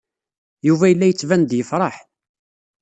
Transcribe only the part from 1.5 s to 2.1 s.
yefṛeḥ.